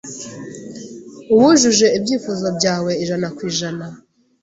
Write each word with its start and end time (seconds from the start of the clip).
uwujuje 1.33 1.87
ibyifuzo 1.97 2.47
byawe 2.57 2.91
ijana 3.03 3.27
ku 3.35 3.41
ijana 3.51 3.85